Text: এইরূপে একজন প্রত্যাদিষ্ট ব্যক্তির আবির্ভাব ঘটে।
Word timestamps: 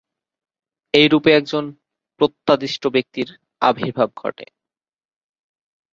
এইরূপে 0.93 1.29
একজন 1.33 1.63
প্রত্যাদিষ্ট 2.19 2.83
ব্যক্তির 2.87 3.27
আবির্ভাব 3.61 4.09
ঘটে। 4.17 4.45